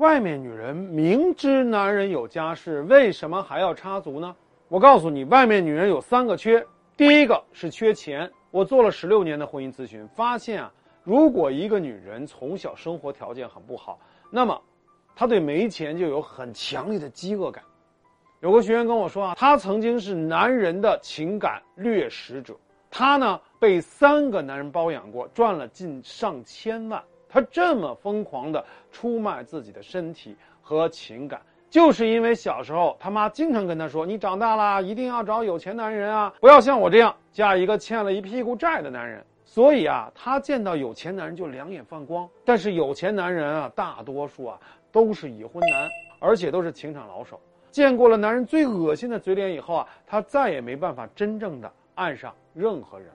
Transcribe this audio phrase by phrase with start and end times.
[0.00, 4.34] 外面女人明知男人有家室，为什么还要插足呢？
[4.68, 8.30] 我告诉你，外面女人有三个缺，第一个是缺钱。
[8.50, 10.72] 我做了十六年的婚姻咨询，发现啊，
[11.04, 14.00] 如果一个女人从小生活条件很不好，
[14.30, 14.58] 那么
[15.14, 17.62] 她对没钱就有很强烈的饥饿感。
[18.40, 22.56] 有个学员跟我说啊，她曾经是男人的情感掠食者，
[22.90, 27.04] 她呢被三个男人包养过，赚了近上千万。
[27.30, 31.40] 他这么疯狂的出卖自己的身体和情感，
[31.70, 42.28] 就是因为小时候他妈经常跟他说：“你长大了一定要找有钱男人啊，不要像我这样嫁一个欠了一屁股债的男人。”所以啊，他见到有钱男人就两眼放光。
[42.44, 44.58] 但是有钱男人啊，大多数啊
[44.92, 45.88] 都是已婚男，
[46.20, 47.40] 而且都是情场老手。
[47.70, 53.14] 见过了男人最恶心的嘴脸以后啊，他再也没办法真正的爱上任何人了。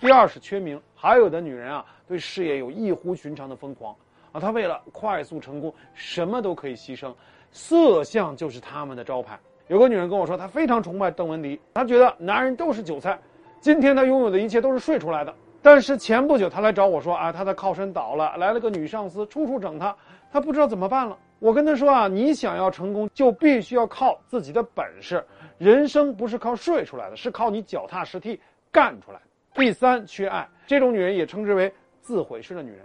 [0.00, 3.94] 第二是缺名，还有的女人啊，对事业有异乎寻常的疯狂
[4.30, 7.12] 啊，她为了快速成功，什么都可以牺牲，
[7.50, 9.36] 色相就是他们的招牌。
[9.66, 13.18] 有个女人跟我说，她非常崇拜邓文迪，她觉得男人都是韭菜，
[13.60, 15.34] 今天她拥有的一切都是睡出来的。
[15.60, 19.94] 但是前不久她来找我说啊，她的靠山倒了，来了个女上司，处处整她，
[20.30, 21.18] 她不知道怎么办了。
[21.40, 25.24] 我跟她说啊，你想要成功，就必须要靠自己的本事，
[25.58, 28.40] 人生不是靠睡出来的，是靠你脚踏实地
[28.70, 29.18] 干出来。
[29.54, 32.80] 第三，缺爱，这种女人也称之为自毁式的女人。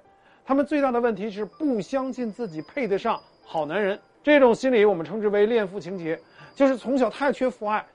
[0.45, 3.99] 她们最大的问题是不相信自己配得上好男人。
[4.23, 6.19] 这种心理我们称之为恋父情节，
[6.55, 7.85] 就是从小太缺父爱，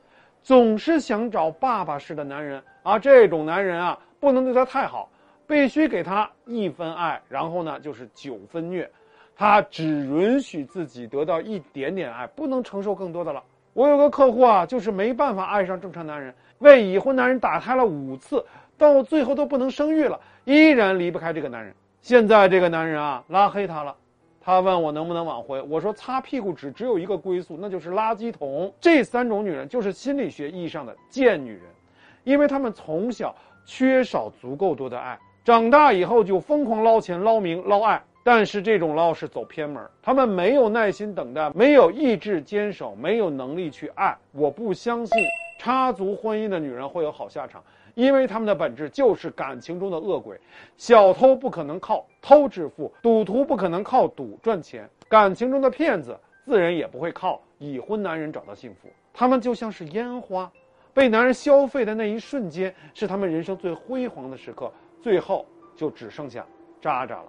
[0.43, 2.63] 总是想找爸爸式的男人。
[2.83, 5.11] 而这种男人啊，不能对她太好，
[5.47, 8.89] 必须给她一分爱，然后呢就是九分虐。
[9.35, 13.43] 她只允许自己得到一点点爱，不能承受更多的了。
[13.79, 18.45] 我有个客户啊，就是没办法爱上正常男人，为已婚男人打胎了五次。
[18.77, 21.73] 到最后都不能生育了，依然离不开这个男人。
[22.01, 23.95] 现在这个男人啊，拉黑他了。
[24.41, 28.73] 他问我能不能挽回，我说擦屁股纸只有一个归宿，那就是垃圾桶。
[28.81, 31.63] 这三种女人就是心理学意义上的贱女人，
[32.25, 33.33] 因为她们从小
[33.65, 38.03] 缺少足够多的爱，长大以后就疯狂捞钱、捞名、捞爱。
[38.31, 44.15] 但是这种捞是走偏门，他们没有耐心等待，没有意志坚守，没有能力去爱。
[44.33, 45.17] 我不相信
[45.59, 47.65] 插足婚姻的女人会有好下场。
[47.95, 50.39] 因为他们的本质就是感情中的恶鬼，
[50.77, 58.91] 小偷不可能靠偷致富，赌徒不可能靠赌赚钱，感情中的骗子自然也不会靠已婚男人找到幸福。
[59.15, 60.53] 他们就像是烟花，
[60.93, 66.45] 被男人消费的那一瞬间是他们人生最辉煌的时刻，最后就只剩下
[66.79, 67.25] 渣渣了。